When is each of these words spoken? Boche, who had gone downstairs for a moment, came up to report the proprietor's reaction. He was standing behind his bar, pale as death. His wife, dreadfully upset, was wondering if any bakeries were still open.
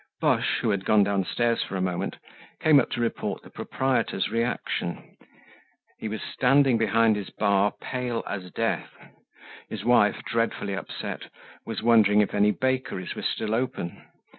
Boche, 0.19 0.57
who 0.63 0.71
had 0.71 0.83
gone 0.83 1.03
downstairs 1.03 1.61
for 1.61 1.75
a 1.77 1.79
moment, 1.79 2.17
came 2.59 2.79
up 2.79 2.89
to 2.89 2.99
report 2.99 3.43
the 3.43 3.51
proprietor's 3.51 4.29
reaction. 4.29 5.15
He 5.99 6.07
was 6.07 6.23
standing 6.23 6.79
behind 6.79 7.15
his 7.15 7.29
bar, 7.29 7.73
pale 7.79 8.23
as 8.25 8.49
death. 8.49 8.89
His 9.69 9.85
wife, 9.85 10.23
dreadfully 10.25 10.73
upset, 10.75 11.29
was 11.67 11.83
wondering 11.83 12.21
if 12.21 12.33
any 12.33 12.49
bakeries 12.49 13.13
were 13.13 13.21
still 13.21 13.53
open. 13.53 14.03